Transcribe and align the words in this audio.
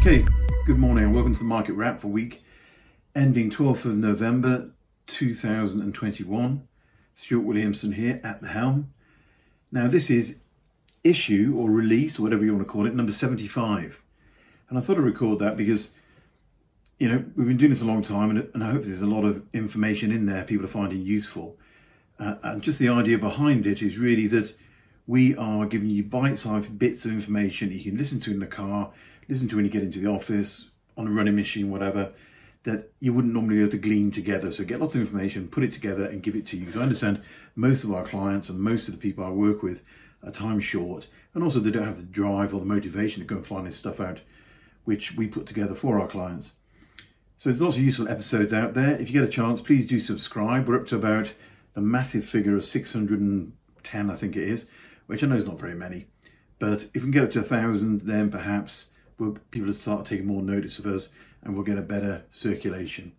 Okay, 0.00 0.24
good 0.64 0.78
morning 0.78 1.04
and 1.04 1.14
welcome 1.14 1.34
to 1.34 1.40
the 1.40 1.44
market 1.44 1.72
wrap 1.72 2.00
for 2.00 2.06
week 2.06 2.44
ending 3.16 3.50
12th 3.50 3.84
of 3.84 3.96
November 3.96 4.70
2021. 5.08 6.68
Stuart 7.16 7.40
Williamson 7.40 7.92
here 7.92 8.20
at 8.22 8.40
the 8.40 8.46
helm. 8.46 8.92
Now, 9.72 9.88
this 9.88 10.08
is 10.08 10.40
issue 11.02 11.56
or 11.58 11.68
release 11.68 12.16
or 12.16 12.22
whatever 12.22 12.44
you 12.44 12.54
want 12.54 12.64
to 12.64 12.72
call 12.72 12.86
it, 12.86 12.94
number 12.94 13.10
75. 13.10 14.00
And 14.68 14.78
I 14.78 14.80
thought 14.80 14.98
I'd 14.98 15.02
record 15.02 15.40
that 15.40 15.56
because, 15.56 15.94
you 17.00 17.08
know, 17.08 17.24
we've 17.34 17.48
been 17.48 17.56
doing 17.56 17.70
this 17.70 17.82
a 17.82 17.84
long 17.84 18.04
time 18.04 18.30
and, 18.30 18.48
and 18.54 18.62
I 18.62 18.70
hope 18.70 18.84
there's 18.84 19.02
a 19.02 19.06
lot 19.06 19.24
of 19.24 19.42
information 19.52 20.12
in 20.12 20.26
there 20.26 20.44
people 20.44 20.64
are 20.64 20.68
finding 20.68 21.02
useful. 21.02 21.58
Uh, 22.20 22.36
and 22.44 22.62
just 22.62 22.78
the 22.78 22.88
idea 22.88 23.18
behind 23.18 23.66
it 23.66 23.82
is 23.82 23.98
really 23.98 24.28
that 24.28 24.54
we 25.08 25.34
are 25.34 25.66
giving 25.66 25.90
you 25.90 26.04
bite-sized 26.04 26.78
bits 26.78 27.04
of 27.04 27.10
information 27.10 27.72
you 27.72 27.82
can 27.82 27.98
listen 27.98 28.20
to 28.20 28.30
in 28.30 28.38
the 28.38 28.46
car, 28.46 28.92
listen 29.28 29.48
to 29.48 29.56
when 29.56 29.64
you 29.64 29.70
get 29.70 29.82
into 29.82 30.00
the 30.00 30.10
office, 30.10 30.70
on 30.96 31.06
a 31.06 31.10
running 31.10 31.36
machine, 31.36 31.70
whatever, 31.70 32.12
that 32.64 32.92
you 33.00 33.12
wouldn't 33.12 33.32
normally 33.32 33.56
be 33.56 33.60
able 33.60 33.70
to 33.70 33.78
glean 33.78 34.10
together. 34.10 34.50
So 34.50 34.64
get 34.64 34.80
lots 34.80 34.94
of 34.94 35.00
information, 35.00 35.48
put 35.48 35.62
it 35.62 35.72
together 35.72 36.04
and 36.04 36.22
give 36.22 36.34
it 36.34 36.46
to 36.46 36.56
you. 36.56 36.64
Because 36.64 36.76
I 36.76 36.82
understand 36.82 37.22
most 37.54 37.84
of 37.84 37.92
our 37.92 38.04
clients 38.04 38.48
and 38.48 38.58
most 38.58 38.88
of 38.88 38.94
the 38.94 39.00
people 39.00 39.24
I 39.24 39.30
work 39.30 39.62
with 39.62 39.82
are 40.24 40.32
time 40.32 40.60
short. 40.60 41.06
And 41.34 41.44
also 41.44 41.60
they 41.60 41.70
don't 41.70 41.84
have 41.84 41.98
the 41.98 42.02
drive 42.02 42.52
or 42.52 42.60
the 42.60 42.66
motivation 42.66 43.22
to 43.22 43.26
go 43.26 43.36
and 43.36 43.46
find 43.46 43.66
this 43.66 43.76
stuff 43.76 44.00
out, 44.00 44.20
which 44.84 45.14
we 45.14 45.28
put 45.28 45.46
together 45.46 45.74
for 45.74 46.00
our 46.00 46.08
clients. 46.08 46.52
So 47.38 47.50
there's 47.50 47.62
lots 47.62 47.76
of 47.76 47.82
useful 47.82 48.08
episodes 48.08 48.52
out 48.52 48.74
there. 48.74 49.00
If 49.00 49.08
you 49.08 49.20
get 49.20 49.28
a 49.28 49.32
chance, 49.32 49.60
please 49.60 49.86
do 49.86 50.00
subscribe. 50.00 50.66
We're 50.66 50.80
up 50.80 50.88
to 50.88 50.96
about 50.96 51.32
the 51.74 51.80
massive 51.80 52.24
figure 52.24 52.56
of 52.56 52.64
610, 52.64 54.10
I 54.10 54.14
think 54.16 54.36
it 54.36 54.48
is 54.48 54.68
which 55.08 55.24
I 55.24 55.26
know 55.26 55.36
is 55.36 55.46
not 55.46 55.58
very 55.58 55.74
many. 55.74 56.06
But 56.60 56.82
if 56.94 56.96
we 56.96 57.00
can 57.00 57.10
get 57.10 57.24
up 57.24 57.30
to 57.32 57.40
a 57.40 57.42
thousand, 57.42 58.02
then 58.02 58.30
perhaps 58.30 58.90
people 59.50 59.66
will 59.66 59.72
start 59.72 60.06
taking 60.06 60.26
more 60.26 60.42
notice 60.42 60.78
of 60.78 60.86
us 60.86 61.08
and 61.42 61.54
we'll 61.54 61.64
get 61.64 61.78
a 61.78 61.82
better 61.82 62.24
circulation. 62.30 63.12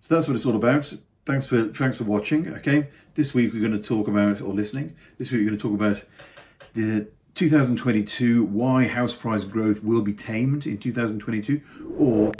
So 0.00 0.14
that's 0.14 0.28
what 0.28 0.36
it's 0.36 0.46
all 0.46 0.56
about. 0.56 0.92
Thanks 1.24 1.46
for 1.46 1.68
thanks 1.72 1.98
for 1.98 2.04
watching. 2.04 2.48
Okay, 2.48 2.88
this 3.14 3.32
week 3.32 3.52
we're 3.52 3.66
going 3.66 3.80
to 3.80 3.86
talk 3.86 4.08
about 4.08 4.40
or 4.40 4.52
listening. 4.52 4.94
This 5.18 5.30
week 5.30 5.40
we're 5.40 5.48
going 5.48 5.58
to 5.58 5.62
talk 5.62 5.74
about 5.74 6.02
the 6.74 7.08
2022 7.34 8.44
why 8.44 8.86
house 8.86 9.14
price 9.14 9.44
growth 9.44 9.82
will 9.82 10.02
be 10.02 10.12
tamed 10.12 10.66
in 10.66 10.78
2022 10.78 11.60
or 11.98 12.32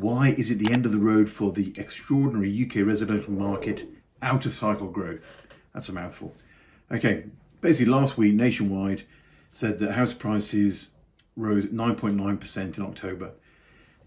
why 0.00 0.28
is 0.28 0.50
it 0.50 0.58
the 0.58 0.72
end 0.72 0.86
of 0.86 0.92
the 0.92 0.98
road 0.98 1.28
for 1.28 1.50
the 1.50 1.72
extraordinary 1.76 2.64
UK 2.64 2.86
residential 2.86 3.32
market 3.32 3.88
out 4.22 4.44
of 4.46 4.52
cycle 4.52 4.88
growth? 4.88 5.34
That's 5.72 5.88
a 5.88 5.92
mouthful. 5.92 6.34
Okay, 6.92 7.24
basically 7.60 7.90
last 7.92 8.18
week 8.18 8.34
nationwide 8.34 9.04
said 9.52 9.78
that 9.78 9.92
house 9.92 10.12
prices 10.12 10.90
rose 11.36 11.66
9.9% 11.66 12.78
in 12.78 12.84
October 12.84 13.32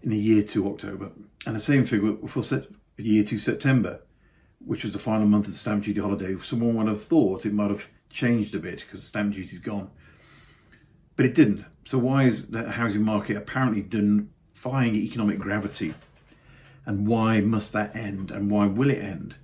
in 0.02 0.10
the 0.10 0.16
year 0.16 0.42
to 0.42 0.68
October. 0.68 1.12
And 1.46 1.56
the 1.56 1.60
same 1.60 1.86
figure 1.86 2.16
for 2.26 2.44
year 2.96 3.24
to 3.24 3.38
September 3.38 4.00
which 4.64 4.84
was 4.84 4.92
the 4.92 4.98
final 4.98 5.26
month 5.26 5.46
of 5.46 5.52
the 5.52 5.58
stamp 5.58 5.84
duty 5.84 6.00
holiday. 6.00 6.36
Someone 6.42 6.74
would 6.76 6.88
have 6.88 7.02
thought 7.02 7.46
it 7.46 7.52
might 7.52 7.70
have 7.70 7.88
changed 8.10 8.54
a 8.54 8.58
bit 8.58 8.80
because 8.80 9.02
stamp 9.02 9.34
duty's 9.34 9.58
gone. 9.58 9.90
But 11.16 11.26
it 11.26 11.34
didn't. 11.34 11.64
So 11.84 11.98
why 11.98 12.24
is 12.24 12.50
the 12.50 12.70
housing 12.72 13.02
market 13.02 13.36
apparently 13.36 13.82
defying 13.82 14.96
economic 14.96 15.38
gravity? 15.38 15.94
And 16.86 17.06
why 17.06 17.40
must 17.40 17.72
that 17.72 17.94
end? 17.96 18.30
And 18.30 18.50
why 18.50 18.66
will 18.66 18.90
it 18.90 18.98
end? 18.98 19.36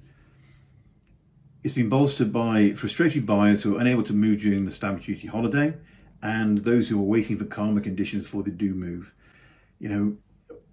It's 1.63 1.75
been 1.75 1.89
bolstered 1.89 2.33
by 2.33 2.73
frustrated 2.73 3.27
buyers 3.27 3.63
who 3.63 3.77
are 3.77 3.81
unable 3.81 4.05
to 4.05 4.13
move 4.13 4.41
during 4.41 4.65
the 4.65 4.71
stamp 4.71 5.05
duty 5.05 5.27
holiday 5.27 5.75
and 6.27 6.59
those 6.59 6.89
who 6.89 6.99
are 6.99 7.05
waiting 7.05 7.39
for 7.39 7.45
calmer 7.45 7.81
conditions 7.81 8.25
before 8.25 8.43
they 8.43 8.51
do 8.51 8.75
move. 8.75 9.15
You 9.79 9.89
know, 9.89 10.17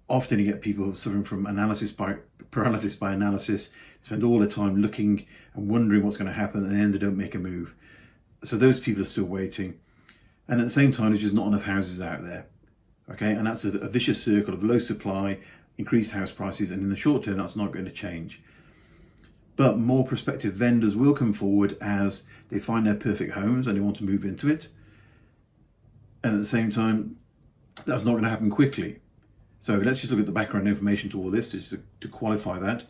often 0.08 0.40
you 0.40 0.44
get 0.44 0.60
people 0.60 0.92
suffering 0.96 1.22
from 1.22 1.46
analysis 1.46 1.92
by 1.92 2.16
paralysis 2.50 2.96
by 2.96 3.12
analysis, 3.12 3.72
spend 4.02 4.24
all 4.24 4.40
their 4.40 4.48
time 4.48 4.82
looking 4.82 5.26
and 5.54 5.68
wondering 5.68 6.02
what's 6.02 6.16
going 6.16 6.26
to 6.26 6.34
happen, 6.34 6.64
and 6.64 6.80
then 6.80 6.90
they 6.90 6.98
don't 6.98 7.16
make 7.16 7.36
a 7.36 7.38
move. 7.38 7.76
So 8.42 8.56
those 8.56 8.80
people 8.80 9.02
are 9.02 9.06
still 9.06 9.24
waiting. 9.24 9.78
And 10.48 10.60
at 10.60 10.64
the 10.64 10.70
same 10.70 10.90
time, 10.90 11.10
there's 11.10 11.22
just 11.22 11.34
not 11.34 11.46
enough 11.46 11.64
houses 11.64 12.00
out 12.00 12.24
there. 12.24 12.46
Okay, 13.10 13.30
and 13.30 13.46
that's 13.46 13.64
a, 13.64 13.68
a 13.78 13.88
vicious 13.88 14.22
circle 14.22 14.54
of 14.54 14.64
low 14.64 14.78
supply, 14.78 15.38
increased 15.78 16.12
house 16.12 16.32
prices, 16.32 16.72
and 16.72 16.82
in 16.82 16.88
the 16.90 16.96
short 16.96 17.24
term, 17.24 17.36
that's 17.36 17.56
not 17.56 17.70
going 17.70 17.84
to 17.84 17.92
change 17.92 18.42
but 19.56 19.78
more 19.78 20.04
prospective 20.04 20.52
vendors 20.52 20.96
will 20.96 21.14
come 21.14 21.32
forward 21.32 21.76
as 21.80 22.24
they 22.48 22.58
find 22.58 22.86
their 22.86 22.94
perfect 22.94 23.34
homes 23.34 23.66
and 23.66 23.76
they 23.76 23.80
want 23.80 23.96
to 23.96 24.04
move 24.04 24.24
into 24.24 24.48
it. 24.48 24.68
And 26.24 26.32
at 26.32 26.38
the 26.38 26.46
same 26.46 26.70
time, 26.70 27.18
that's 27.84 28.02
not 28.02 28.12
going 28.12 28.24
to 28.24 28.30
happen 28.30 28.50
quickly. 28.50 29.00
So 29.60 29.74
let's 29.74 30.00
just 30.00 30.10
look 30.10 30.20
at 30.20 30.26
the 30.26 30.32
background 30.32 30.66
information 30.66 31.10
to 31.10 31.20
all 31.20 31.30
this 31.30 31.50
to, 31.50 31.78
to 32.00 32.08
qualify 32.08 32.58
that. 32.58 32.84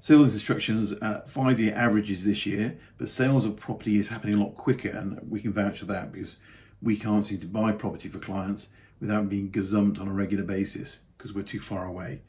Sales 0.00 0.34
instructions 0.34 0.92
at 0.92 1.30
five-year 1.30 1.74
averages 1.74 2.26
this 2.26 2.44
year, 2.44 2.78
but 2.98 3.08
sales 3.08 3.46
of 3.46 3.56
property 3.56 3.98
is 3.98 4.10
happening 4.10 4.34
a 4.34 4.44
lot 4.44 4.54
quicker, 4.54 4.90
and 4.90 5.18
we 5.30 5.40
can 5.40 5.50
vouch 5.50 5.78
for 5.78 5.86
that 5.86 6.12
because 6.12 6.36
we 6.82 6.94
can't 6.94 7.24
seem 7.24 7.40
to 7.40 7.46
buy 7.46 7.72
property 7.72 8.10
for 8.10 8.18
clients 8.18 8.68
without 9.00 9.30
being 9.30 9.50
gazumped 9.50 9.98
on 9.98 10.06
a 10.06 10.12
regular 10.12 10.44
basis 10.44 11.00
because 11.16 11.32
we're 11.32 11.42
too 11.42 11.60
far 11.60 11.86
away. 11.86 12.20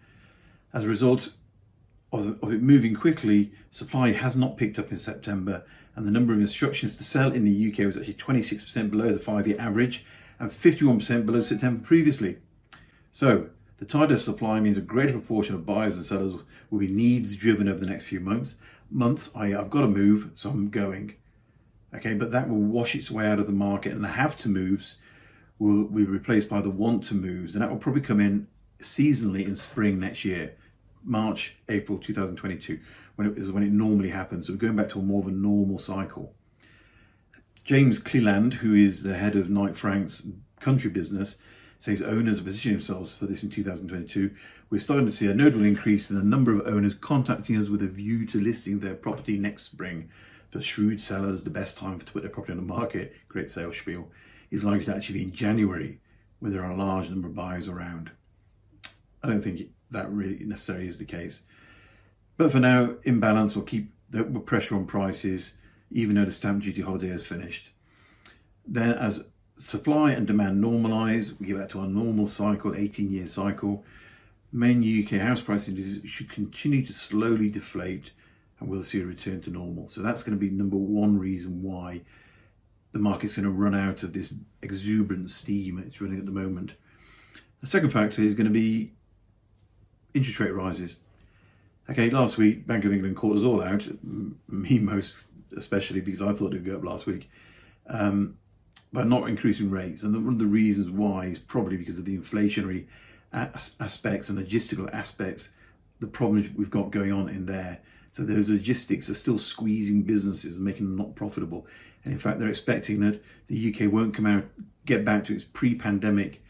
As 0.74 0.86
a 0.86 0.88
result, 0.88 1.34
of, 2.14 2.42
of 2.42 2.54
it 2.54 2.62
moving 2.62 2.96
quickly, 2.96 3.52
supply 3.72 4.14
has 4.14 4.38
not 4.38 4.56
picked 4.56 4.80
up 4.80 4.90
in 4.90 4.98
September, 4.98 5.66
and 5.98 6.08
the 6.08 6.12
number 6.12 6.32
of 6.32 6.40
instructions 6.40 6.96
to 6.96 7.04
sell 7.04 7.34
in 7.34 7.44
the 7.44 7.72
UK 7.72 7.80
was 7.86 7.98
actually 7.98 8.14
26% 8.14 8.90
below 8.90 9.12
the 9.12 9.20
five 9.20 9.48
year 9.48 9.60
average 9.60 10.06
and 10.40 10.50
51% 10.52 11.26
below 11.26 11.42
September 11.42 11.84
previously. 11.84 12.38
So, 13.12 13.50
the 13.78 13.86
tighter 13.86 14.18
supply 14.18 14.60
means 14.60 14.78
a 14.78 14.82
greater 14.82 15.12
proportion 15.12 15.56
of 15.56 15.66
buyers 15.66 15.98
and 15.98 16.06
sellers 16.06 16.42
will 16.70 16.80
be 16.80 16.88
needs 16.88 17.36
driven 17.36 17.68
over 17.68 17.80
the 17.80 17.86
next 17.86 18.06
few 18.06 18.20
months. 18.20 18.58
Months, 18.90 19.36
I've 19.36 19.70
got 19.70 19.82
to 19.82 19.88
move, 19.88 20.32
so 20.36 20.50
I'm 20.50 20.70
going. 20.70 21.16
Okay, 21.94 22.14
but 22.14 22.32
that 22.32 22.50
will 22.50 22.58
wash 22.58 22.96
its 22.96 23.12
way 23.12 23.28
out 23.28 23.40
of 23.40 23.48
the 23.48 23.54
market, 23.54 23.94
and 23.94 24.04
the 24.04 24.10
have 24.10 24.38
to 24.40 24.50
moves 24.50 25.00
will 25.60 25.86
be 25.86 26.04
replaced 26.04 26.50
by 26.50 26.62
the 26.62 26.70
want 26.70 27.04
to 27.06 27.16
moves, 27.16 27.54
and 27.54 27.62
that 27.62 27.70
will 27.70 27.78
probably 27.78 28.02
come 28.02 28.20
in 28.20 28.48
seasonally 28.82 29.46
in 29.46 29.56
spring 29.56 30.00
next 30.00 30.26
year. 30.26 30.56
March, 31.04 31.56
April 31.70 31.98
2022, 31.98 32.80
when 33.16 33.28
it 33.28 33.38
is 33.38 33.52
when 33.52 33.64
it 33.64 33.72
normally 33.72 34.10
happens. 34.10 34.48
So 34.48 34.54
we're 34.54 34.60
going 34.60 34.76
back 34.76 34.90
to 34.90 35.00
a 35.00 35.04
more 35.04 35.22
of 35.22 35.28
a 35.28 35.32
normal 35.32 35.78
cycle. 35.78 36.35
James 37.66 37.98
Cleland, 37.98 38.54
who 38.54 38.76
is 38.76 39.02
the 39.02 39.16
head 39.16 39.36
of 39.36 39.50
Knight 39.50 39.76
Frank's 39.76 40.28
country 40.60 40.92
business, 40.92 41.38
says 41.80 42.00
owners 42.00 42.40
are 42.40 42.44
positioning 42.44 42.78
themselves 42.78 43.12
for 43.12 43.26
this 43.26 43.42
in 43.42 43.50
2022. 43.50 44.30
We're 44.70 44.80
starting 44.80 45.08
to 45.08 45.12
see 45.12 45.28
a 45.28 45.34
notable 45.34 45.66
increase 45.66 46.12
in 46.12 46.16
the 46.16 46.24
number 46.24 46.54
of 46.54 46.68
owners 46.68 46.94
contacting 46.94 47.58
us 47.58 47.68
with 47.68 47.82
a 47.82 47.88
view 47.88 48.28
to 48.28 48.40
listing 48.40 48.80
their 48.80 48.94
property 48.94 49.36
next 49.36 49.64
spring. 49.64 50.12
For 50.52 50.62
shrewd 50.62 51.02
sellers, 51.02 51.44
the 51.44 51.50
best 51.50 51.76
time 51.76 51.98
to 51.98 52.06
put 52.06 52.22
their 52.22 52.30
property 52.30 52.52
on 52.52 52.60
the 52.60 52.64
market, 52.64 53.16
great 53.28 53.50
sales 53.50 53.78
spiel, 53.78 54.12
is 54.52 54.64
likely 54.64 54.86
to 54.86 54.96
actually 54.96 55.18
be 55.18 55.24
in 55.24 55.32
January, 55.32 56.00
when 56.38 56.54
there 56.54 56.64
are 56.64 56.72
a 56.72 56.78
large 56.78 57.10
number 57.10 57.28
of 57.28 57.34
buyers 57.34 57.68
around. 57.68 58.12
I 59.24 59.28
don't 59.28 59.42
think 59.42 59.70
that 59.90 60.12
really 60.12 60.46
necessarily 60.46 60.86
is 60.88 61.00
the 61.00 61.06
case. 61.06 61.42
But 62.38 62.52
for 62.52 62.60
now, 62.60 62.94
imbalance 63.06 63.56
will 63.56 63.64
keep 63.64 63.92
the 64.12 64.24
pressure 64.24 64.76
on 64.76 64.86
prices, 64.86 65.56
even 65.96 66.16
though 66.16 66.26
the 66.26 66.32
stamp 66.32 66.62
duty 66.62 66.82
holiday 66.82 67.08
has 67.08 67.26
finished. 67.26 67.70
Then, 68.68 68.92
as 68.96 69.30
supply 69.58 70.12
and 70.12 70.28
demand 70.28 70.62
normalise, 70.62 71.40
we 71.40 71.48
get 71.48 71.58
back 71.58 71.70
to 71.70 71.80
our 71.80 71.88
normal 71.88 72.28
cycle, 72.28 72.76
18 72.76 73.10
year 73.10 73.26
cycle. 73.26 73.86
Main 74.52 74.84
UK 74.84 75.22
house 75.22 75.40
price 75.40 75.70
indices 75.70 76.08
should 76.08 76.30
continue 76.30 76.86
to 76.86 76.92
slowly 76.92 77.50
deflate 77.50 78.12
and 78.60 78.70
we'll 78.70 78.84
see 78.84 79.02
a 79.02 79.06
return 79.06 79.40
to 79.42 79.50
normal. 79.50 79.88
So 79.88 80.02
that's 80.02 80.22
going 80.22 80.38
to 80.38 80.40
be 80.40 80.50
number 80.50 80.76
one 80.76 81.18
reason 81.18 81.64
why 81.64 82.02
the 82.92 83.00
market's 83.00 83.36
going 83.36 83.46
to 83.46 83.52
run 83.52 83.74
out 83.74 84.04
of 84.04 84.12
this 84.12 84.34
exuberant 84.62 85.32
steam 85.32 85.78
it's 85.80 86.02
running 86.02 86.20
at 86.20 86.26
the 86.26 86.32
moment. 86.32 86.74
The 87.62 87.68
second 87.68 87.92
factor 87.92 88.22
is 88.22 88.36
going 88.36 88.48
to 88.48 88.54
be 88.54 88.92
interest 90.14 90.42
rate 90.42 90.54
rises. 90.54 90.98
Okay, 91.90 92.10
last 92.10 92.38
week 92.38 92.68
Bank 92.68 92.84
of 92.84 92.92
England 92.92 93.16
caught 93.16 93.38
us 93.38 93.44
all 93.44 93.64
out, 93.64 93.88
me 94.50 94.80
most 94.80 95.26
especially 95.58 96.02
because 96.02 96.22
I 96.22 96.34
thought 96.34 96.54
it 96.54 96.58
would 96.58 96.66
go 96.66 96.78
up 96.78 96.84
last 96.84 97.06
week, 97.06 97.30
um, 97.88 98.38
by 98.92 99.04
not 99.04 99.30
increasing 99.30 99.70
rates. 99.70 100.04
And 100.04 100.14
one 100.14 100.34
of 100.34 100.40
the 100.40 100.46
reasons 100.46 100.90
why 100.90 101.26
is 101.26 101.40
probably 101.40 101.78
because 101.78 102.00
of 102.00 102.06
the 102.06 102.18
inflationary 102.18 102.88
as- 103.34 103.76
aspects 103.80 104.30
and 104.30 104.38
logistical 104.38 104.92
aspects, 104.94 105.50
the 106.00 106.08
problems 106.08 106.50
we've 106.56 106.70
got 106.70 106.92
going 106.92 107.12
on 107.12 107.30
in 107.30 107.46
there. 107.46 107.80
So 108.14 108.24
those 108.24 108.50
logistics 108.50 109.10
are 109.10 109.16
still 109.16 109.38
squeezing 109.38 110.04
businesses 110.04 110.56
and 110.56 110.64
making 110.64 110.86
them 110.88 110.98
not 110.98 111.16
profitable. 111.16 111.68
And 112.04 112.14
in 112.14 112.20
fact, 112.20 112.40
they're 112.40 112.50
expecting 112.50 113.02
that 113.02 113.22
the 113.48 113.74
UK 113.74 113.92
won't 113.92 114.14
come 114.14 114.26
out, 114.26 114.46
get 114.86 115.04
back 115.04 115.26
to 115.26 115.34
its 115.34 115.44
pre-pandemic 115.44 116.42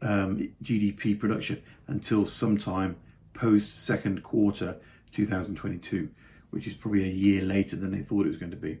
um, 0.00 0.52
GDP 0.62 1.18
production 1.18 1.62
until 1.88 2.24
sometime 2.24 2.96
post 3.34 3.78
second 3.78 4.22
quarter 4.22 4.76
2022, 5.12 6.08
which 6.50 6.66
is 6.66 6.74
probably 6.74 7.04
a 7.04 7.12
year 7.12 7.42
later 7.42 7.76
than 7.76 7.90
they 7.90 8.02
thought 8.02 8.26
it 8.26 8.28
was 8.28 8.38
going 8.38 8.50
to 8.50 8.56
be. 8.56 8.78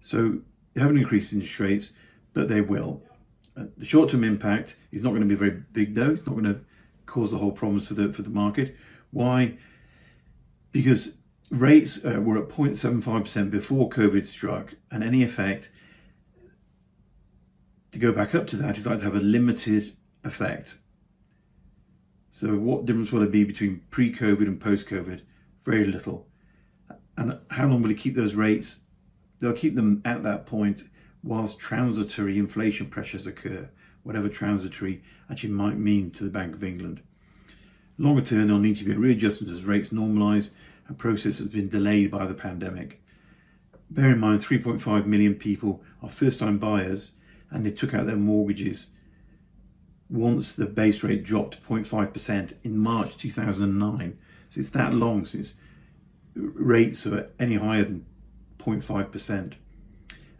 So 0.00 0.40
they 0.74 0.80
haven't 0.80 0.98
increased 0.98 1.32
interest 1.32 1.60
rates, 1.60 1.92
but 2.32 2.48
they 2.48 2.60
will. 2.60 3.02
Uh, 3.56 3.64
the 3.76 3.86
short-term 3.86 4.24
impact 4.24 4.76
is 4.90 5.02
not 5.02 5.10
going 5.10 5.22
to 5.22 5.28
be 5.28 5.34
very 5.34 5.62
big, 5.72 5.94
though. 5.94 6.10
It's 6.10 6.26
not 6.26 6.32
going 6.32 6.52
to 6.52 6.60
cause 7.06 7.30
the 7.30 7.38
whole 7.38 7.52
problems 7.52 7.86
for 7.88 7.94
the 7.94 8.12
for 8.12 8.22
the 8.22 8.30
market. 8.30 8.76
Why? 9.10 9.58
Because 10.70 11.18
rates 11.50 12.02
uh, 12.04 12.20
were 12.20 12.42
at 12.42 12.48
0.75% 12.48 13.50
before 13.50 13.90
COVID 13.90 14.24
struck, 14.24 14.74
and 14.90 15.04
any 15.04 15.22
effect 15.22 15.70
to 17.90 17.98
go 17.98 18.10
back 18.10 18.34
up 18.34 18.46
to 18.48 18.56
that 18.56 18.78
is 18.78 18.86
like 18.86 18.98
to 18.98 19.04
have 19.04 19.14
a 19.14 19.20
limited 19.20 19.94
effect. 20.24 20.78
So, 22.30 22.56
what 22.56 22.86
difference 22.86 23.12
will 23.12 23.20
there 23.20 23.28
be 23.28 23.44
between 23.44 23.82
pre 23.90 24.12
COVID 24.12 24.46
and 24.46 24.58
post 24.58 24.88
COVID? 24.88 25.20
Very 25.62 25.84
little. 25.84 26.26
And 27.16 27.38
how 27.50 27.66
long 27.66 27.82
will 27.82 27.90
it 27.90 27.98
keep 27.98 28.14
those 28.14 28.34
rates? 28.34 28.76
They'll 29.38 29.52
keep 29.52 29.74
them 29.74 30.02
at 30.04 30.22
that 30.22 30.46
point 30.46 30.84
whilst 31.22 31.58
transitory 31.58 32.38
inflation 32.38 32.86
pressures 32.86 33.26
occur, 33.26 33.68
whatever 34.02 34.28
transitory 34.28 35.02
actually 35.30 35.50
might 35.50 35.78
mean 35.78 36.10
to 36.12 36.24
the 36.24 36.30
Bank 36.30 36.54
of 36.54 36.64
England. 36.64 37.02
Longer 37.98 38.22
term, 38.22 38.46
there'll 38.46 38.60
need 38.60 38.78
to 38.78 38.84
be 38.84 38.92
a 38.92 38.98
readjustment 38.98 39.52
as 39.52 39.64
rates 39.64 39.90
normalise 39.90 40.50
and 40.88 40.98
process 40.98 41.38
has 41.38 41.48
been 41.48 41.68
delayed 41.68 42.10
by 42.10 42.26
the 42.26 42.34
pandemic. 42.34 43.02
Bear 43.90 44.10
in 44.12 44.18
mind, 44.18 44.40
3.5 44.40 45.06
million 45.06 45.34
people 45.34 45.82
are 46.02 46.10
first 46.10 46.40
time 46.40 46.58
buyers 46.58 47.16
and 47.50 47.64
they 47.64 47.70
took 47.70 47.94
out 47.94 48.06
their 48.06 48.16
mortgages 48.16 48.88
once 50.08 50.52
the 50.52 50.66
base 50.66 51.02
rate 51.02 51.24
dropped 51.24 51.62
0.5% 51.68 52.54
in 52.62 52.78
March 52.78 53.16
2009. 53.16 54.18
So 54.50 54.60
it's 54.60 54.70
that 54.70 54.94
long 54.94 55.24
since 55.24 55.54
rates 56.34 57.06
are 57.06 57.30
any 57.38 57.56
higher 57.56 57.84
than 57.84 58.06
0.5%. 58.58 59.54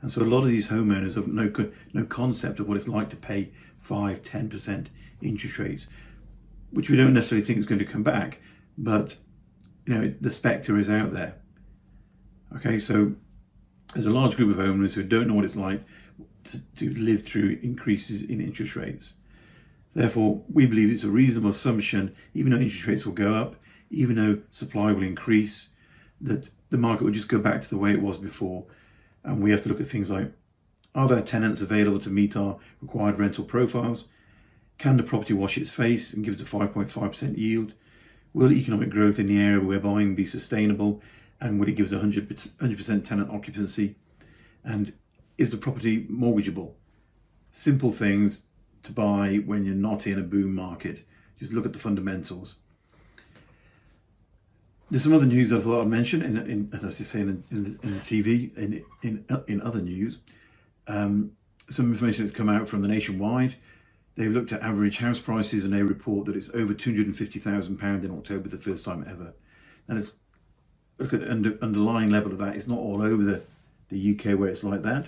And 0.00 0.10
so 0.10 0.22
a 0.22 0.24
lot 0.24 0.42
of 0.42 0.48
these 0.48 0.68
homeowners 0.68 1.14
have 1.14 1.28
no, 1.28 1.52
no 1.92 2.04
concept 2.04 2.60
of 2.60 2.66
what 2.66 2.76
it's 2.76 2.88
like 2.88 3.10
to 3.10 3.16
pay 3.16 3.52
5 3.80 4.22
10% 4.22 4.86
interest 5.20 5.58
rates, 5.58 5.86
which 6.70 6.90
we 6.90 6.96
don't 6.96 7.14
necessarily 7.14 7.44
think 7.44 7.58
is 7.58 7.66
going 7.66 7.78
to 7.78 7.84
come 7.84 8.02
back, 8.02 8.40
but 8.76 9.16
you 9.86 9.94
know 9.94 10.12
the 10.20 10.30
spectre 10.30 10.78
is 10.78 10.88
out 10.88 11.12
there. 11.12 11.36
Okay, 12.56 12.78
so 12.78 13.14
there's 13.94 14.06
a 14.06 14.10
large 14.10 14.36
group 14.36 14.56
of 14.56 14.62
homeowners 14.62 14.94
who 14.94 15.02
don't 15.02 15.28
know 15.28 15.34
what 15.34 15.44
it's 15.44 15.56
like 15.56 15.82
to, 16.44 16.74
to 16.76 16.90
live 16.94 17.24
through 17.24 17.58
increases 17.62 18.22
in 18.22 18.40
interest 18.40 18.76
rates. 18.76 19.14
Therefore, 19.94 20.42
we 20.50 20.66
believe 20.66 20.90
it's 20.90 21.04
a 21.04 21.10
reasonable 21.10 21.50
assumption, 21.50 22.14
even 22.34 22.52
though 22.52 22.58
interest 22.58 22.86
rates 22.86 23.04
will 23.04 23.12
go 23.12 23.34
up, 23.34 23.56
even 23.90 24.16
though 24.16 24.40
supply 24.50 24.92
will 24.92 25.02
increase, 25.02 25.68
that 26.22 26.50
the 26.70 26.78
market 26.78 27.04
will 27.04 27.12
just 27.12 27.28
go 27.28 27.38
back 27.38 27.60
to 27.62 27.68
the 27.68 27.76
way 27.76 27.92
it 27.92 28.00
was 28.00 28.18
before. 28.18 28.64
And 29.24 29.42
we 29.42 29.50
have 29.50 29.62
to 29.64 29.68
look 29.68 29.80
at 29.80 29.86
things 29.86 30.10
like 30.10 30.32
are 30.94 31.08
there 31.08 31.22
tenants 31.22 31.62
available 31.62 31.98
to 32.00 32.10
meet 32.10 32.36
our 32.36 32.58
required 32.80 33.18
rental 33.18 33.44
profiles? 33.44 34.08
Can 34.78 34.96
the 34.96 35.02
property 35.02 35.32
wash 35.32 35.56
its 35.56 35.70
face 35.70 36.12
and 36.12 36.24
give 36.24 36.34
us 36.34 36.42
a 36.42 36.44
5.5% 36.44 37.38
yield? 37.38 37.74
Will 38.34 38.52
economic 38.52 38.90
growth 38.90 39.18
in 39.18 39.26
the 39.26 39.40
area 39.40 39.60
we're 39.60 39.78
buying 39.78 40.14
be 40.14 40.26
sustainable? 40.26 41.02
And 41.40 41.58
will 41.58 41.68
it 41.68 41.76
give 41.76 41.92
us 41.92 41.98
100%, 41.98 42.50
100% 42.50 43.04
tenant 43.04 43.30
occupancy? 43.30 43.96
And 44.64 44.92
is 45.38 45.50
the 45.50 45.56
property 45.56 46.06
mortgageable? 46.08 46.72
Simple 47.52 47.92
things 47.92 48.46
to 48.82 48.92
buy 48.92 49.36
when 49.46 49.64
you're 49.64 49.74
not 49.74 50.06
in 50.06 50.18
a 50.18 50.22
boom 50.22 50.54
market. 50.54 51.06
Just 51.38 51.52
look 51.52 51.66
at 51.66 51.72
the 51.72 51.78
fundamentals. 51.78 52.56
There's 54.92 55.04
some 55.04 55.14
other 55.14 55.24
news 55.24 55.54
I 55.54 55.58
thought 55.58 55.80
I'd 55.80 55.88
mention, 55.88 56.20
in, 56.20 56.36
in 56.36 56.70
as 56.74 56.84
I 56.84 56.90
say, 56.90 57.20
in, 57.20 57.42
in, 57.50 57.78
in, 57.82 57.94
the 57.94 58.00
TV, 58.00 58.54
in, 58.58 58.84
in, 59.00 59.24
in 59.48 59.62
other 59.62 59.80
news. 59.80 60.18
Um, 60.86 61.32
some 61.70 61.90
information 61.90 62.26
that's 62.26 62.36
come 62.36 62.50
out 62.50 62.68
from 62.68 62.82
the 62.82 62.88
Nationwide. 62.88 63.54
They've 64.16 64.30
looked 64.30 64.52
at 64.52 64.60
average 64.60 64.98
house 64.98 65.18
prices 65.18 65.64
and 65.64 65.72
they 65.72 65.82
report 65.82 66.26
that 66.26 66.36
it's 66.36 66.50
over 66.54 66.74
£250,000 66.74 68.04
in 68.04 68.10
October, 68.10 68.50
the 68.50 68.58
first 68.58 68.84
time 68.84 69.02
ever. 69.08 69.32
And 69.88 69.96
it's 69.96 70.16
look 70.98 71.14
at 71.14 71.20
the 71.20 71.30
under, 71.30 71.58
underlying 71.62 72.10
level 72.10 72.30
of 72.30 72.36
that. 72.40 72.54
It's 72.54 72.68
not 72.68 72.78
all 72.78 73.00
over 73.00 73.22
the, 73.22 73.42
the 73.88 74.14
UK 74.14 74.38
where 74.38 74.50
it's 74.50 74.62
like 74.62 74.82
that. 74.82 75.06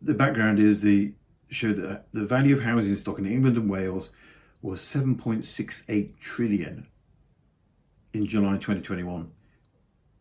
The 0.00 0.14
background 0.14 0.60
is 0.60 0.82
the 0.82 1.14
showed 1.48 1.78
that 1.78 2.06
the 2.12 2.26
value 2.26 2.54
of 2.54 2.62
housing 2.62 2.94
stock 2.94 3.18
in 3.18 3.26
England 3.26 3.56
and 3.56 3.68
Wales 3.68 4.12
was 4.62 4.82
7.68 4.82 6.16
trillion 6.20 6.86
in 8.14 8.26
July 8.26 8.52
2021, 8.52 9.30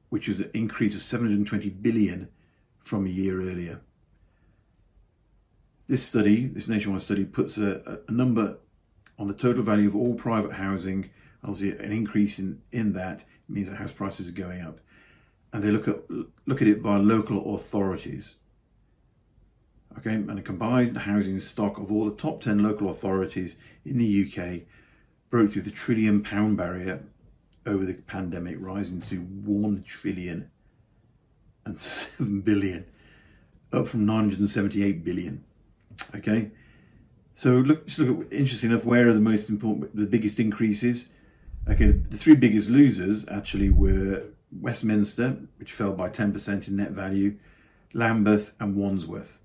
which 0.10 0.28
was 0.28 0.40
an 0.40 0.50
increase 0.54 0.95
of 0.95 1.04
720 1.04 1.69
billion 1.69 2.28
from 2.80 3.06
a 3.06 3.10
year 3.10 3.40
earlier. 3.40 3.81
This 5.88 6.04
study, 6.04 6.48
this 6.48 6.68
nationwide 6.68 7.01
study, 7.01 7.24
puts 7.24 7.57
a, 7.57 8.00
a 8.07 8.12
number 8.12 8.57
on 9.19 9.28
the 9.28 9.34
total 9.34 9.63
value 9.63 9.88
of 9.88 9.95
all 9.95 10.16
private 10.16 10.54
housing. 10.54 11.12
Obviously, 11.44 11.78
an 11.86 11.92
increase 11.92 12.40
in, 12.40 12.62
in 12.72 12.94
that 12.94 13.24
means 13.48 13.69
that 13.69 13.75
house 13.75 13.92
prices 13.92 14.28
are 14.28 14.34
going 14.34 14.62
up. 14.62 14.80
And 15.51 15.62
they 15.62 15.69
look 15.69 15.88
at 15.88 16.00
look 16.48 16.63
at 16.63 16.68
it 16.68 16.81
by 16.81 16.98
local 16.98 17.54
authorities. 17.54 18.38
Okay, 20.00 20.13
and 20.16 20.40
a 20.40 20.42
combined 20.42 20.98
housing 20.98 21.40
stock 21.40 21.78
of 21.78 21.92
all 21.92 22.06
the 22.10 22.16
top 22.16 22.42
10 22.42 22.63
local 22.63 22.90
authorities 22.90 23.57
in 23.86 24.00
the 24.00 24.25
UK 24.25 24.62
broke 25.30 25.51
through 25.51 25.62
the 25.62 25.69
trillion 25.69 26.24
pound 26.24 26.57
barrier 26.57 27.04
over 27.65 27.86
the 27.86 27.94
pandemic, 27.94 28.57
rising 28.60 29.01
to 29.01 29.18
1 29.18 29.83
trillion 29.83 30.50
and 31.65 31.80
7 31.80 32.42
billion, 32.42 32.86
up 33.71 33.88
from 33.88 34.06
978 34.06 35.04
billion. 35.04 35.44
Okay, 36.15 36.51
so 37.36 37.51
look, 37.56 37.86
just 37.88 38.00
look 38.00 38.25
at, 38.25 38.33
interesting 38.33 38.71
enough, 38.71 38.86
where 38.86 39.07
are 39.07 39.13
the 39.13 39.19
most 39.19 39.50
important, 39.50 39.95
the 39.95 40.06
biggest 40.06 40.39
increases? 40.39 41.10
Okay, 41.69 41.92
the 41.92 42.18
three 42.18 42.36
biggest 42.36 42.69
losers 42.69 43.27
actually 43.30 43.69
were 43.69 44.24
Westminster, 44.51 45.38
which 45.57 45.71
fell 45.71 45.94
by 45.94 46.09
10% 46.09 46.68
in 46.68 46.75
net 46.75 46.92
value, 46.92 47.38
Lambeth, 47.94 48.54
and 48.59 48.75
Wandsworth 48.75 49.39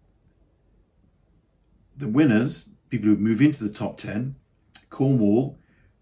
the 1.99 2.09
winners, 2.09 2.71
people 2.91 3.09
who 3.09 3.17
move 3.17 3.43
into 3.43 3.65
the 3.65 3.73
top 3.73 3.99
10, 3.99 4.37
Cornwall 4.89 5.59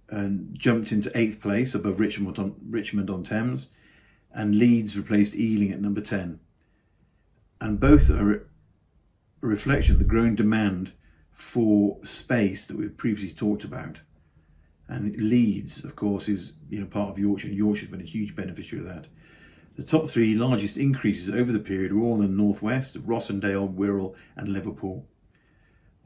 and 0.08 0.56
jumped 0.58 0.92
into 0.92 1.16
eighth 1.16 1.40
place 1.40 1.74
above 1.74 2.00
Richmond 2.00 2.38
on, 2.38 2.54
Richmond 2.68 3.10
on 3.10 3.24
Thames, 3.24 3.68
and 4.32 4.58
Leeds 4.58 4.96
replaced 4.96 5.34
Ealing 5.34 5.72
at 5.72 5.80
number 5.80 6.00
10. 6.00 6.40
And 7.60 7.80
both 7.80 8.10
are 8.10 8.34
a 8.34 8.40
reflection 9.40 9.94
of 9.94 9.98
the 9.98 10.04
growing 10.04 10.34
demand 10.34 10.92
for 11.32 11.98
space 12.04 12.66
that 12.66 12.76
we've 12.76 12.96
previously 12.96 13.32
talked 13.32 13.64
about. 13.64 14.00
And 14.88 15.16
Leeds, 15.16 15.84
of 15.84 15.96
course, 15.96 16.28
is 16.28 16.56
you 16.70 16.80
know 16.80 16.86
part 16.86 17.10
of 17.10 17.18
Yorkshire, 17.18 17.48
and 17.48 17.56
Yorkshire's 17.56 17.90
been 17.90 18.00
a 18.00 18.04
huge 18.04 18.36
beneficiary 18.36 18.86
of 18.86 18.94
that. 18.94 19.06
The 19.76 19.82
top 19.82 20.08
three 20.08 20.34
largest 20.34 20.76
increases 20.76 21.34
over 21.34 21.52
the 21.52 21.58
period 21.58 21.92
were 21.92 22.02
all 22.02 22.22
in 22.22 22.22
the 22.22 22.42
northwest: 22.42 22.94
Rossendale, 23.04 23.74
Wirral, 23.74 24.14
and 24.36 24.48
Liverpool. 24.48 25.06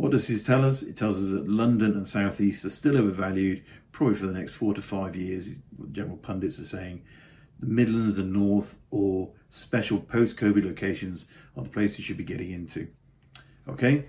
What 0.01 0.13
does 0.13 0.29
this 0.29 0.43
tell 0.43 0.65
us? 0.65 0.83
It 0.83 0.97
tells 0.97 1.23
us 1.23 1.31
that 1.31 1.47
London 1.47 1.93
and 1.93 2.09
South 2.09 2.41
East 2.41 2.65
are 2.65 2.71
still 2.71 2.97
overvalued, 2.97 3.63
probably 3.93 4.15
for 4.15 4.29
the 4.29 4.33
next 4.33 4.55
four 4.55 4.73
to 4.73 4.81
five 4.81 5.15
years, 5.15 5.61
general 5.93 6.17
pundits 6.17 6.59
are 6.59 6.65
saying. 6.65 7.03
The 7.59 7.67
Midlands, 7.67 8.17
the 8.17 8.23
North, 8.23 8.79
or 8.91 9.29
special 9.51 10.01
post 10.01 10.39
COVID 10.39 10.65
locations 10.65 11.27
are 11.55 11.65
the 11.65 11.69
places 11.69 11.99
you 11.99 12.05
should 12.07 12.17
be 12.17 12.25
getting 12.25 12.51
into. 12.51 12.89
Okay, 13.69 14.07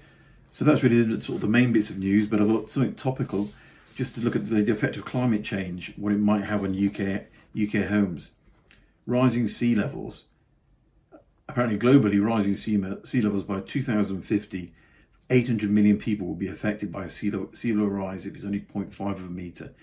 so 0.50 0.64
that's 0.64 0.82
really 0.82 1.20
sort 1.20 1.36
of 1.36 1.42
the 1.42 1.50
main 1.50 1.74
bits 1.74 1.90
of 1.90 1.98
news, 1.98 2.26
but 2.26 2.40
I 2.40 2.46
thought 2.46 2.72
something 2.72 2.96
topical 2.96 3.50
just 3.94 4.16
to 4.16 4.22
look 4.22 4.38
at 4.38 4.46
the 4.46 4.72
effect 4.72 4.96
of 4.96 5.04
climate 5.04 5.44
change, 5.44 5.92
what 5.98 6.14
it 6.14 6.20
might 6.20 6.46
have 6.46 6.64
on 6.64 6.72
UK, 6.74 7.24
UK 7.62 7.90
homes. 7.90 8.36
Rising 9.06 9.46
sea 9.46 9.76
levels. 9.76 10.28
Apparently, 11.50 11.78
globally, 11.78 12.26
rising 12.26 12.56
sea, 12.56 12.82
sea 13.04 13.22
levels 13.22 13.44
by 13.44 13.60
2050 13.60 14.74
800 15.32 15.72
million 15.72 15.98
people 15.98 16.28
will 16.28 16.36
be 16.36 16.50
affected 16.50 16.92
by 16.92 17.06
a 17.06 17.10
sea 17.10 17.32
level, 17.32 17.50
sea 17.54 17.72
level 17.72 17.90
rise 17.90 18.26
if 18.26 18.36
it's 18.36 18.44
only 18.44 18.60
0.5 18.60 19.12
of 19.12 19.28
a 19.28 19.30
metre. 19.30 19.74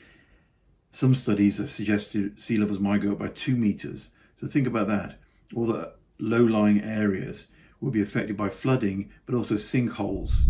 Some 0.92 1.14
studies 1.14 1.58
have 1.58 1.70
suggested 1.70 2.38
sea 2.38 2.58
levels 2.58 2.78
might 2.78 3.00
go 3.00 3.12
up 3.12 3.18
by 3.18 3.28
2 3.28 3.56
metres. 3.56 4.10
So 4.40 4.46
think 4.46 4.66
about 4.66 4.88
that. 4.88 5.18
All 5.56 5.66
the 5.66 5.94
low 6.18 6.42
lying 6.42 6.82
areas 6.82 7.48
will 7.80 7.90
be 7.90 8.02
affected 8.02 8.36
by 8.36 8.50
flooding, 8.50 9.10
but 9.24 9.34
also 9.34 9.54
sinkholes. 9.54 10.42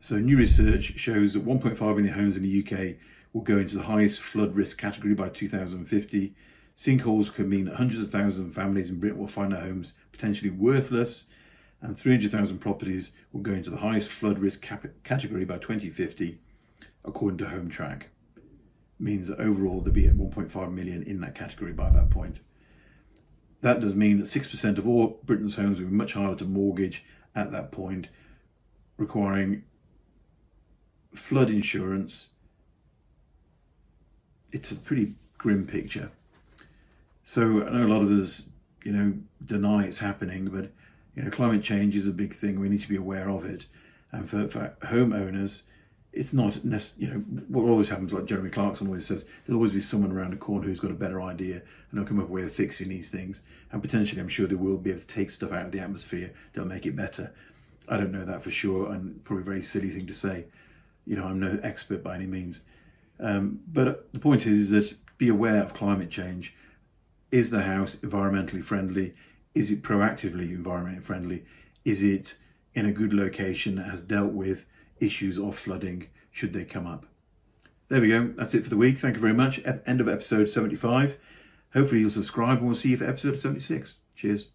So 0.00 0.16
new 0.18 0.36
research 0.36 0.94
shows 0.96 1.34
that 1.34 1.44
1.5 1.44 1.80
million 1.96 2.14
homes 2.14 2.36
in 2.36 2.42
the 2.42 2.62
UK 2.62 2.96
will 3.32 3.42
go 3.42 3.58
into 3.58 3.76
the 3.76 3.84
highest 3.84 4.20
flood 4.20 4.54
risk 4.54 4.78
category 4.78 5.14
by 5.14 5.28
2050. 5.28 6.34
Sinkholes 6.76 7.32
could 7.32 7.48
mean 7.48 7.64
that 7.64 7.76
hundreds 7.76 8.06
of 8.06 8.12
thousands 8.12 8.50
of 8.50 8.54
families 8.54 8.90
in 8.90 9.00
Britain 9.00 9.18
will 9.18 9.26
find 9.26 9.52
their 9.52 9.62
homes 9.62 9.94
potentially 10.12 10.50
worthless 10.50 11.26
and 11.86 11.96
300,000 11.96 12.58
properties 12.58 13.12
will 13.32 13.40
go 13.40 13.52
into 13.52 13.70
the 13.70 13.78
highest 13.78 14.08
flood 14.08 14.38
risk 14.38 14.60
cap- 14.60 14.86
category 15.04 15.44
by 15.44 15.58
2050, 15.58 16.40
according 17.04 17.38
to 17.38 17.44
Hometrack. 17.44 18.04
Means 18.98 19.28
that 19.28 19.38
overall 19.38 19.80
there'll 19.80 19.94
be 19.94 20.06
at 20.06 20.16
1.5 20.16 20.72
million 20.72 21.02
in 21.02 21.20
that 21.20 21.34
category 21.34 21.72
by 21.72 21.90
that 21.90 22.10
point. 22.10 22.40
That 23.60 23.80
does 23.80 23.94
mean 23.94 24.18
that 24.18 24.24
6% 24.24 24.78
of 24.78 24.88
all 24.88 25.20
Britain's 25.24 25.54
homes 25.54 25.78
will 25.78 25.86
be 25.86 25.94
much 25.94 26.14
harder 26.14 26.36
to 26.36 26.44
mortgage 26.44 27.04
at 27.34 27.52
that 27.52 27.70
point, 27.70 28.08
requiring 28.96 29.62
flood 31.14 31.50
insurance, 31.50 32.30
it's 34.50 34.72
a 34.72 34.76
pretty 34.76 35.14
grim 35.38 35.66
picture. 35.66 36.10
So 37.24 37.66
I 37.66 37.70
know 37.70 37.86
a 37.86 37.92
lot 37.92 38.02
of 38.02 38.10
us, 38.10 38.50
you 38.84 38.92
know, 38.92 39.14
deny 39.44 39.84
it's 39.84 39.98
happening, 39.98 40.46
but 40.46 40.72
you 41.16 41.22
know, 41.22 41.30
climate 41.30 41.62
change 41.62 41.96
is 41.96 42.06
a 42.06 42.12
big 42.12 42.34
thing. 42.34 42.60
We 42.60 42.68
need 42.68 42.82
to 42.82 42.88
be 42.88 42.96
aware 42.96 43.28
of 43.28 43.44
it. 43.44 43.66
And 44.12 44.28
for, 44.28 44.46
for 44.46 44.76
homeowners, 44.82 45.62
it's 46.12 46.32
not 46.32 46.56
you 46.98 47.08
know 47.08 47.18
what 47.48 47.68
always 47.68 47.88
happens. 47.88 48.12
Like 48.12 48.26
Jeremy 48.26 48.50
Clarkson 48.50 48.86
always 48.86 49.06
says, 49.06 49.26
there'll 49.44 49.58
always 49.58 49.72
be 49.72 49.80
someone 49.80 50.12
around 50.12 50.32
the 50.32 50.36
corner 50.36 50.66
who's 50.66 50.80
got 50.80 50.90
a 50.90 50.94
better 50.94 51.20
idea, 51.20 51.56
and 51.56 51.98
they'll 51.98 52.06
come 52.06 52.18
up 52.18 52.28
with 52.28 52.30
a 52.30 52.34
way 52.34 52.42
of 52.42 52.54
fixing 52.54 52.88
these 52.88 53.08
things. 53.08 53.42
And 53.72 53.82
potentially, 53.82 54.20
I'm 54.20 54.28
sure 54.28 54.46
they 54.46 54.54
will 54.54 54.78
be 54.78 54.90
able 54.90 55.00
to 55.00 55.06
take 55.06 55.30
stuff 55.30 55.52
out 55.52 55.66
of 55.66 55.72
the 55.72 55.80
atmosphere. 55.80 56.32
They'll 56.52 56.64
make 56.64 56.86
it 56.86 56.96
better. 56.96 57.34
I 57.88 57.96
don't 57.96 58.12
know 58.12 58.24
that 58.24 58.42
for 58.42 58.50
sure, 58.50 58.92
and 58.92 59.24
probably 59.24 59.42
a 59.42 59.44
very 59.44 59.62
silly 59.62 59.90
thing 59.90 60.06
to 60.06 60.14
say. 60.14 60.46
You 61.06 61.16
know, 61.16 61.24
I'm 61.24 61.40
no 61.40 61.58
expert 61.62 62.02
by 62.02 62.16
any 62.16 62.26
means. 62.26 62.60
Um, 63.20 63.60
but 63.66 64.12
the 64.12 64.20
point 64.20 64.46
is, 64.46 64.58
is 64.58 64.70
that 64.70 64.96
be 65.18 65.28
aware 65.28 65.62
of 65.62 65.72
climate 65.72 66.10
change. 66.10 66.54
Is 67.30 67.50
the 67.50 67.62
house 67.62 67.96
environmentally 67.96 68.62
friendly? 68.62 69.14
Is 69.56 69.70
it 69.70 69.82
proactively 69.82 70.54
environmentally 70.54 71.02
friendly? 71.02 71.44
Is 71.82 72.02
it 72.02 72.36
in 72.74 72.84
a 72.84 72.92
good 72.92 73.14
location 73.14 73.76
that 73.76 73.86
has 73.86 74.02
dealt 74.02 74.32
with 74.32 74.66
issues 75.00 75.38
of 75.38 75.58
flooding 75.58 76.08
should 76.30 76.52
they 76.52 76.66
come 76.66 76.86
up? 76.86 77.06
There 77.88 78.02
we 78.02 78.08
go. 78.08 78.34
That's 78.36 78.54
it 78.54 78.64
for 78.64 78.70
the 78.70 78.76
week. 78.76 78.98
Thank 78.98 79.14
you 79.14 79.22
very 79.22 79.32
much. 79.32 79.60
End 79.64 80.02
of 80.02 80.08
episode 80.08 80.50
75. 80.50 81.16
Hopefully 81.72 82.02
you'll 82.02 82.10
subscribe 82.10 82.58
and 82.58 82.66
we'll 82.66 82.74
see 82.74 82.90
you 82.90 82.98
for 82.98 83.04
episode 83.04 83.38
76. 83.38 83.96
Cheers. 84.14 84.50